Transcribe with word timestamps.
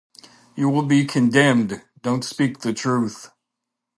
You 0.55 0.67
will 0.69 0.87
be 0.87 1.05
condemned, 1.05 1.83
don't 2.01 2.25
speak 2.25 2.61
the 2.61 2.73
truth! 2.73 3.29